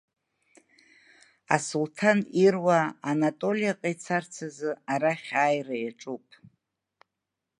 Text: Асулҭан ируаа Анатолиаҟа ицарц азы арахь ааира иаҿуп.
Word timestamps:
Асулҭан 1.55 2.19
ируаа 2.45 2.87
Анатолиаҟа 3.09 3.89
ицарц 3.93 4.33
азы 4.47 4.71
арахь 4.93 5.29
ааира 5.43 5.77
иаҿуп. 5.79 6.25